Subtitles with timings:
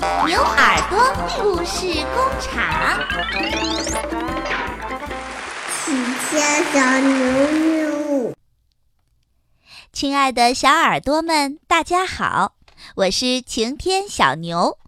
[0.00, 0.96] 牛耳朵
[1.42, 3.00] 故事工厂，
[5.72, 5.92] 喜
[6.30, 8.32] 家小牛牛。
[9.92, 12.54] 亲爱的小耳朵们，大家好，
[12.94, 14.78] 我是晴天小牛。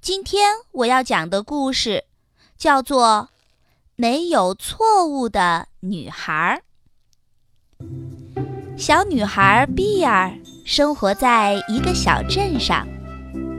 [0.00, 2.04] 今天我要讲的故事
[2.56, 3.30] 叫做
[3.96, 6.62] 《没有错误的女孩》。
[8.78, 12.86] 小女孩碧儿生活在一个小镇上。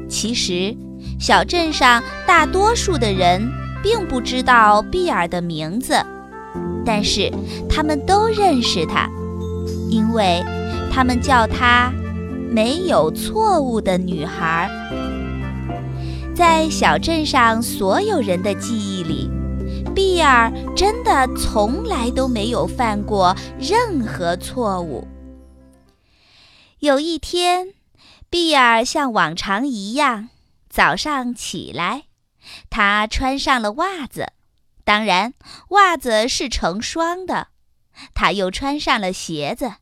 [0.10, 0.76] 其实，
[1.20, 3.52] 小镇上大多数的人
[3.84, 5.96] 并不知道碧儿的名字，
[6.86, 7.32] 但是
[7.70, 9.10] 他们都认识她，
[9.90, 10.44] 因为
[10.92, 11.92] 他们叫她
[12.50, 14.70] “没有错误的女孩”。
[16.34, 19.30] 在小镇上所有人的记忆里，
[19.94, 25.06] 碧儿真的从来都没有犯过任何错误。
[26.80, 27.77] 有一天。
[28.30, 30.28] 碧儿像往常一样，
[30.70, 32.04] 早上起来，
[32.70, 34.34] 她穿上了袜子，
[34.84, 35.34] 当然，
[35.70, 37.48] 袜子是成双的。
[38.14, 39.76] 她又穿上了鞋子，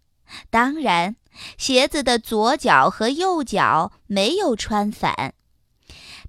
[0.51, 1.15] 当然，
[1.57, 5.33] 鞋子的左脚和右脚没有穿反。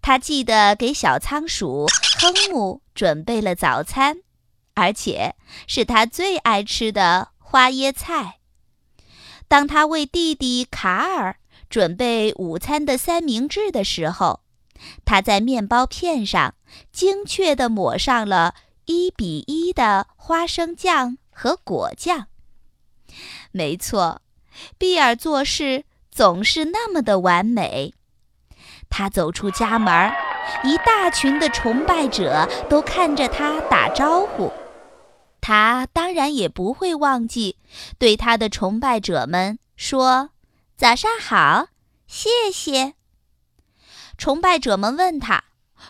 [0.01, 1.87] 她记得给小仓鼠
[2.19, 4.17] 亨姆准备了早餐，
[4.73, 5.35] 而且
[5.67, 8.39] 是他最爱吃的花椰菜。
[9.49, 11.37] 当他为弟弟卡尔。
[11.69, 14.41] 准备午餐的三明治的时候，
[15.05, 16.55] 他在面包片上
[16.93, 22.27] 精确地抹上了一比一的花生酱和果酱。
[23.51, 24.21] 没错，
[24.79, 27.95] 比尔做事总是那么的完美。
[28.89, 30.13] 他走出家门，
[30.63, 34.53] 一大群的崇拜者都看着他打招呼。
[35.41, 37.57] 他当然也不会忘记
[37.99, 40.31] 对他的崇拜者们说。
[40.77, 41.69] 早上好，
[42.07, 42.93] 谢谢。
[44.19, 45.45] 崇拜者们问他：“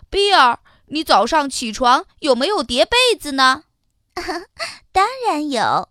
[0.09, 3.64] 比尔，你早上起床有没有叠被子呢
[4.92, 5.89] ？”“当然有。”“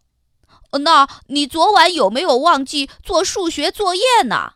[0.80, 4.54] 那你昨晚有没有忘记做数学作业呢？”“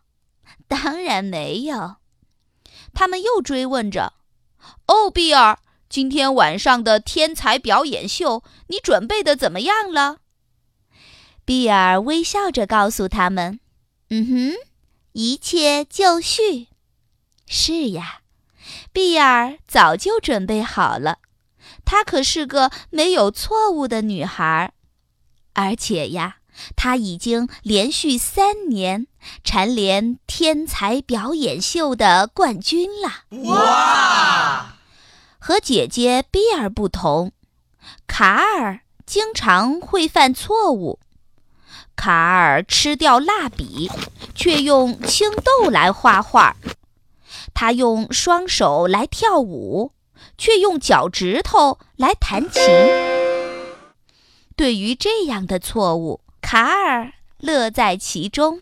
[0.69, 1.97] 当然没有。”
[2.95, 4.13] 他们又追问着
[4.87, 10.19] ：“哦，比尔，今天晚上的天才表演秀，你准备的怎么样了？”
[11.43, 13.59] 比尔微笑着告诉他们。
[14.09, 14.53] 嗯哼，
[15.13, 16.67] 一切就绪。
[17.45, 18.21] 是呀，
[18.91, 21.17] 碧儿早就准备好了。
[21.85, 24.73] 她可是个没有错误的女孩，
[25.53, 26.37] 而且呀，
[26.75, 29.07] 她已经连续三年
[29.43, 33.25] 蝉联天才表演秀的冠军了。
[33.43, 34.75] 哇！
[35.37, 37.31] 和姐姐碧儿不同，
[38.07, 40.99] 卡尔经常会犯错误。
[41.99, 43.91] 卡尔吃掉蜡笔，
[44.33, 46.53] 却用青豆来画画；
[47.53, 49.91] 他用双手来跳舞，
[50.37, 52.63] 却用脚趾头来弹琴。
[54.55, 58.61] 对于这样的错误，卡尔乐在其中。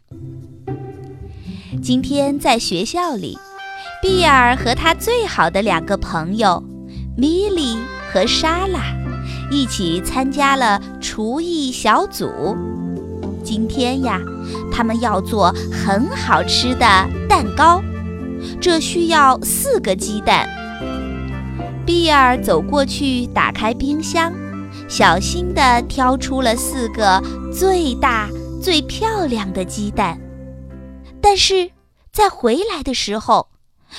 [1.84, 3.38] 今天在学校里，
[4.02, 6.64] 比尔和他最好的两个朋友
[7.16, 7.78] 米莉
[8.12, 8.96] 和莎拉
[9.52, 12.58] 一起参加了厨艺小组。
[13.48, 14.20] 今天呀，
[14.70, 17.82] 他们要做很好吃的蛋糕，
[18.60, 20.50] 这需要四个鸡蛋。
[21.86, 24.34] 比尔走过去，打开冰箱，
[24.90, 27.24] 小心地挑出了四个
[27.58, 28.28] 最大、
[28.62, 30.20] 最漂亮的鸡蛋。
[31.22, 31.72] 但是
[32.12, 33.48] 在回来的时候，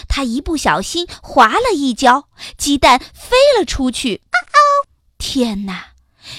[0.06, 2.24] 他一不小心滑了一跤，
[2.58, 4.20] 鸡蛋飞了出去。
[5.16, 5.92] 天哪！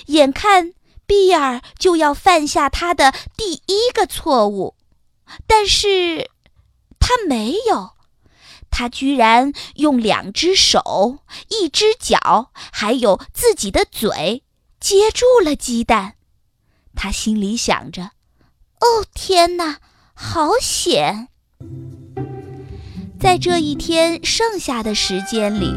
[0.06, 0.74] 眼看……
[1.10, 4.76] 比尔就要犯下他的第一个错误，
[5.48, 6.30] 但是
[7.00, 7.94] 他没有，
[8.70, 11.18] 他居然用两只手、
[11.48, 14.44] 一只脚，还有自己的嘴
[14.80, 16.14] 接住了鸡蛋。
[16.96, 18.12] 他心里想着
[18.80, 19.80] ：“哦，天哪，
[20.14, 21.30] 好险！”
[23.20, 25.74] 在这一天剩下的时间里，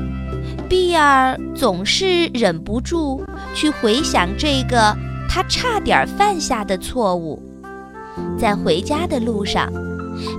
[0.69, 3.25] 比尔总是忍不住
[3.55, 4.95] 去回想这个。
[5.35, 7.43] 他差点犯下的错误，
[8.39, 9.73] 在回家的路上，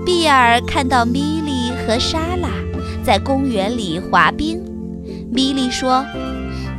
[0.06, 2.50] 比尔看到米莉和莎拉
[3.04, 4.63] 在公园里滑冰。
[5.31, 6.06] 米莉说：“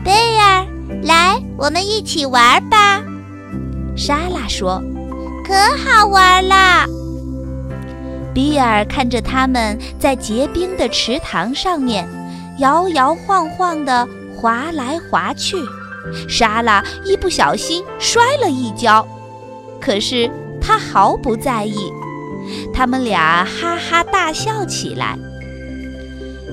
[0.05, 0.65] 贝尔，
[1.03, 3.03] 来，我们一起玩吧。”
[3.99, 4.81] 莎拉说
[5.45, 6.87] ：“可好玩了。”
[8.33, 12.09] 比尔看着他们在结冰的池塘上面
[12.61, 15.57] 摇摇晃晃地滑来滑去。
[16.29, 19.07] 莎拉一不小心摔了一跤，
[19.81, 20.31] 可是
[20.61, 21.93] 她毫不在意。
[22.73, 25.19] 他们俩哈哈大笑起来。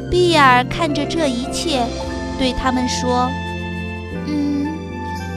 [0.09, 1.86] 比尔看着这一切，
[2.38, 3.30] 对他们说
[4.27, 4.68] ：“嗯，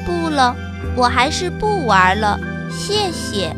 [0.04, 0.54] 不了，
[0.96, 2.38] 我还是不玩了，
[2.70, 3.54] 谢谢。”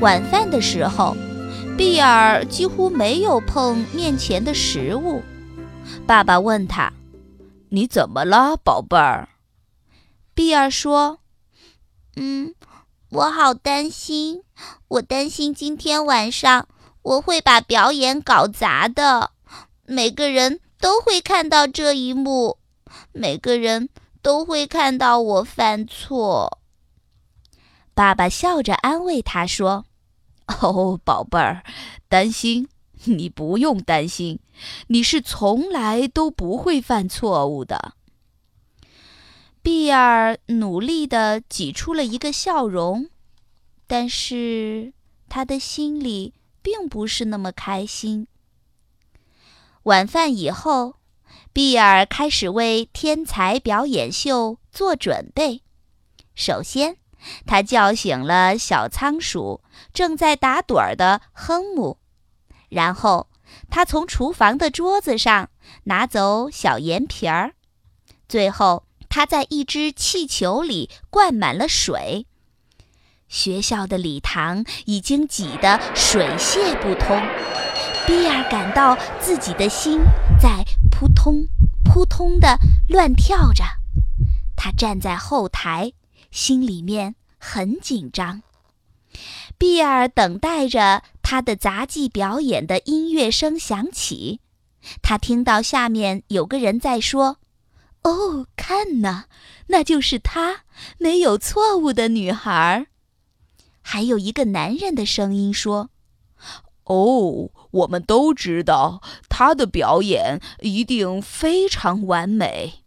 [0.00, 1.16] 晚饭的时候，
[1.76, 5.22] 比尔几乎没有碰面前的食物。
[6.06, 6.92] 爸爸问他
[7.70, 9.28] ：“你怎么了，宝贝儿？”
[10.34, 11.20] 碧儿说
[12.16, 12.54] ：“嗯，
[13.10, 14.42] 我好担心，
[14.88, 16.68] 我担心今天晚上
[17.02, 19.30] 我会把表演搞砸的。
[19.84, 22.58] 每个人都会看到这一幕，
[23.12, 23.88] 每个人
[24.20, 26.58] 都会看到我犯错。”
[27.94, 29.86] 爸爸笑着安慰他说
[30.60, 31.64] ：“哦，宝贝儿，
[32.08, 32.68] 担心？
[33.04, 34.40] 你不用担心，
[34.88, 37.94] 你是从来都不会犯错误的。”
[39.62, 43.08] 碧尔努力地挤出了一个笑容，
[43.86, 44.92] 但是
[45.28, 48.28] 他的心里并不是那么开心。
[49.82, 50.96] 晚饭以后，
[51.52, 55.62] 碧尔开始为天才表演秀做准备。
[56.34, 56.98] 首先，
[57.44, 59.62] 他叫醒了小仓鼠
[59.92, 61.98] 正在打盹儿的亨姆，
[62.68, 63.28] 然后
[63.70, 65.50] 他从厨房的桌子上
[65.84, 67.52] 拿走小盐瓶儿，
[68.28, 68.84] 最后。
[69.08, 72.26] 他在一只气球里灌满了水，
[73.28, 77.16] 学校的礼堂已经挤得水泄不通。
[78.06, 80.00] 比尔感到自己的心
[80.38, 81.46] 在扑通
[81.82, 82.58] 扑通地
[82.90, 83.64] 乱跳着，
[84.54, 85.92] 他站在后台，
[86.30, 88.42] 心里面很紧张。
[89.56, 94.38] 比尔等待着他的杂技表演的音乐声响起，
[95.02, 97.38] 他听到下面有个人在说。
[98.02, 99.24] 哦，看呐，
[99.66, 100.60] 那就是她，
[100.98, 102.86] 没有错误的女孩。
[103.82, 105.90] 还有一个男人的声音说
[106.86, 112.84] ：“哦，我们都知道她的表演一定非常完美。”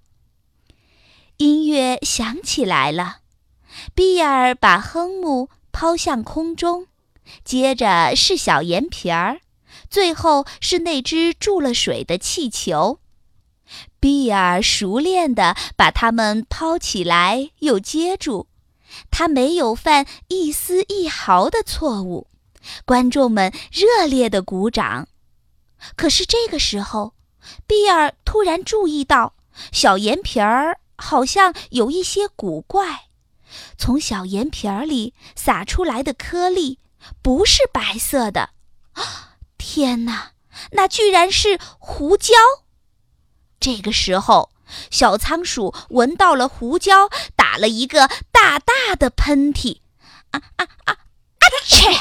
[1.36, 3.18] 音乐响起来了，
[3.94, 6.88] 比尔把哼木抛向空中，
[7.44, 9.42] 接着是小盐瓶儿，
[9.90, 13.00] 最后是那只注了水的气球。
[14.00, 18.48] 比尔熟练地把它们抛起来又接住，
[19.12, 22.28] 他没有犯一丝一毫的错误。
[22.86, 25.08] 观众们热烈地鼓掌。
[25.96, 27.14] 可是这个时候，
[27.68, 29.36] 比尔突然注意到
[29.72, 33.06] 小盐瓶儿好像有一些古怪。
[33.78, 36.80] 从小盐瓶儿里洒出来的颗粒
[37.22, 38.52] 不是白色的。
[39.58, 40.32] 天哪，
[40.72, 42.34] 那居然是胡椒！
[43.60, 44.52] 这个时候，
[44.90, 49.82] 小仓鼠闻到了胡椒，打了一个大大的喷嚏。
[50.32, 50.94] 啊啊啊！
[50.94, 50.98] 啊
[51.66, 51.98] 切！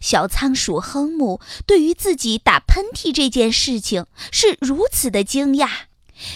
[0.00, 5.68] 小仓鼠亨姆对于自己打喷嚏这件事情是如此的惊讶，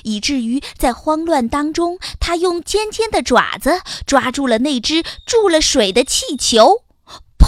[0.03, 6.85] 以至于在慌乱当中，他用尖尖的爪子抓住了那只注了水的气球。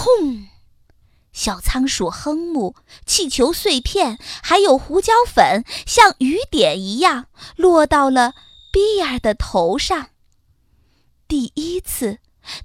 [0.05, 0.49] 砰！
[1.33, 2.75] 小仓鼠哼木，
[3.07, 7.25] 气球碎片还有胡椒粉，像雨点一样
[7.55, 8.35] 落到了
[8.71, 10.09] 比尔的头上。
[11.27, 12.19] 第一次，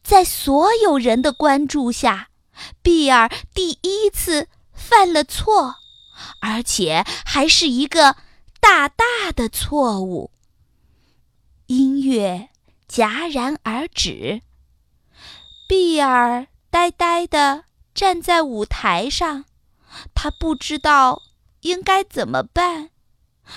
[0.04, 2.28] 在所有人的关注下，
[2.82, 5.76] 比尔第一次犯了错，
[6.42, 8.16] 而且还是一个
[8.60, 10.30] 大大的错误。
[11.68, 12.50] 音乐
[12.86, 14.42] 戛然而止，
[15.66, 17.64] 比尔呆呆的。
[17.92, 19.44] 站在舞台上，
[20.14, 21.20] 他不知道
[21.62, 22.90] 应该怎么办：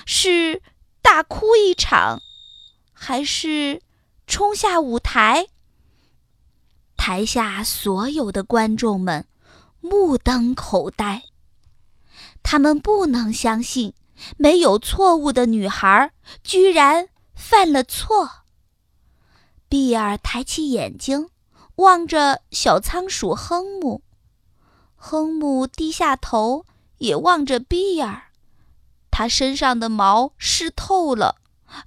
[0.05, 0.62] 是
[1.03, 2.20] 大哭一场，
[2.91, 3.82] 还是
[4.25, 5.48] 冲下舞台？
[6.98, 9.27] 台下所有的观众们
[9.79, 11.24] 目瞪口呆，
[12.41, 13.93] 他们不能相信
[14.36, 16.12] 没有错误的女孩
[16.43, 18.29] 居然犯了错。
[19.70, 21.29] 碧尔抬起眼睛，
[21.75, 24.01] 望着小仓鼠亨姆，
[24.96, 26.65] 亨姆低下头，
[27.00, 28.24] 也望着比尔。
[29.10, 31.38] 他身上的毛湿透了，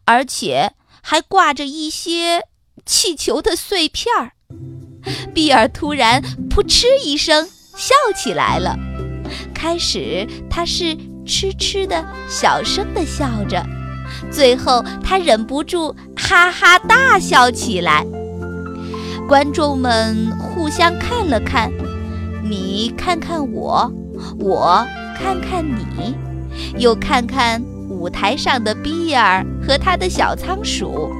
[0.05, 2.47] 而且还挂着一些
[2.85, 4.33] 气球的碎片儿。
[5.33, 8.77] 比尔突然扑哧一声笑起来了。
[9.55, 13.65] 开始他是痴痴的、小声的笑着，
[14.31, 18.05] 最后他忍不住哈哈大笑起来。
[19.29, 21.69] 观众们互相看了看。
[22.45, 23.93] 你看看我，
[24.39, 24.87] 我
[25.19, 26.15] 看看你，
[26.79, 31.11] 又看看舞台上的比尔和他的小仓鼠，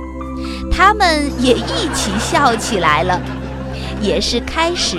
[0.71, 3.21] 他们也一起笑起来了，
[4.01, 4.99] 也是开始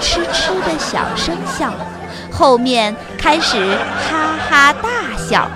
[0.00, 1.74] 痴痴的小声笑，
[2.30, 3.76] 后面开始
[4.08, 5.50] 哈哈大笑。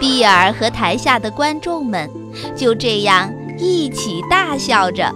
[0.00, 2.10] 比尔和台下的观众们
[2.56, 5.14] 就这样一起大笑着。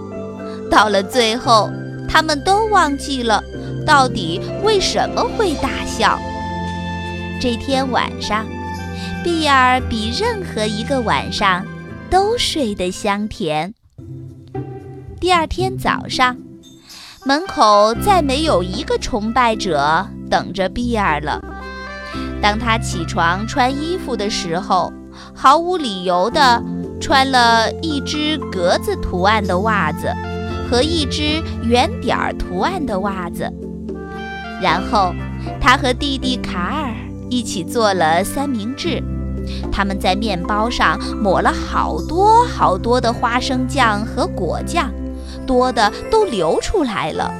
[0.69, 1.69] 到了最后，
[2.07, 3.43] 他们都忘记了
[3.85, 6.19] 到底为什么会大笑。
[7.41, 8.45] 这天晚上，
[9.23, 11.65] 比尔比任何一个晚上
[12.09, 13.73] 都睡得香甜。
[15.19, 16.37] 第二天早上，
[17.25, 21.41] 门口再没有一个崇拜者等着比尔了。
[22.41, 24.93] 当他起床穿衣服的时候，
[25.33, 26.63] 毫无理由地
[26.99, 30.13] 穿了一只格子图案的袜子。
[30.69, 33.51] 和一只圆点儿图案的袜子，
[34.61, 35.13] 然后
[35.61, 36.93] 他和弟弟卡尔
[37.29, 39.01] 一起做了三明治。
[39.71, 44.91] 他们在面包上抹了好多好多的花生酱和果酱，
[45.45, 47.33] 多的都流出来了。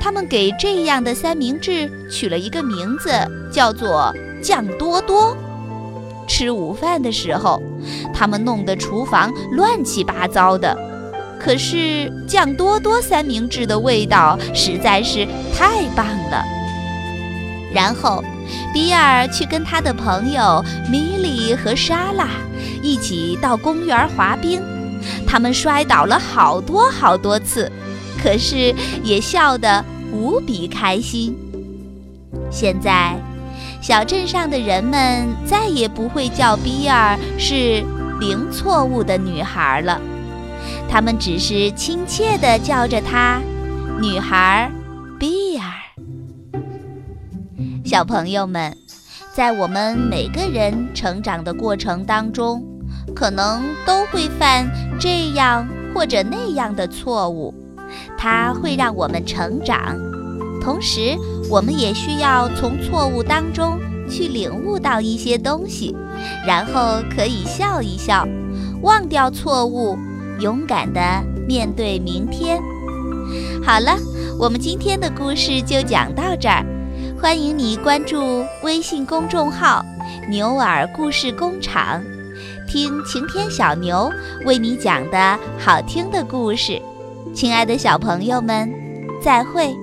[0.00, 3.10] 他们给这样的三明治取了一个名字，
[3.52, 5.36] 叫做“酱多多”。
[6.26, 7.62] 吃午饭的时候，
[8.14, 10.89] 他们弄得厨房乱七八糟的。
[11.40, 16.44] 可是酱多多三明治的味道实在是太棒了。
[17.72, 18.22] 然后，
[18.74, 22.28] 比尔去跟他的朋友米莉和莎拉
[22.82, 24.60] 一起到公园滑冰，
[25.26, 27.70] 他们摔倒了好多好多次，
[28.22, 31.34] 可是也笑得无比开心。
[32.50, 33.16] 现在，
[33.80, 37.84] 小镇上的人们再也不会叫比尔是
[38.18, 40.00] 零错误的女孩了。
[40.90, 43.40] 他们只是亲切地叫着她
[44.02, 44.68] “女孩
[45.20, 45.64] 比尔”。
[47.86, 48.76] 小朋友们，
[49.32, 52.64] 在我们每个人成长的过程当中，
[53.14, 54.68] 可能都会犯
[54.98, 57.54] 这样或者那样的错误，
[58.18, 59.96] 它会让我们成长。
[60.60, 61.16] 同时，
[61.48, 63.78] 我们也需要从错误当中
[64.10, 65.94] 去领悟到一些东西，
[66.44, 68.26] 然后可以笑一笑，
[68.82, 69.96] 忘掉错误。
[70.40, 71.00] 勇敢地
[71.46, 72.60] 面对明天。
[73.62, 73.96] 好了，
[74.38, 76.64] 我们今天的故事就讲到这儿。
[77.20, 79.84] 欢迎你关注微信公众号
[80.30, 82.02] “牛耳故事工厂”，
[82.66, 84.10] 听晴天小牛
[84.46, 86.80] 为你讲的好听的故事。
[87.34, 88.72] 亲爱的小朋友们，
[89.22, 89.76] 再会。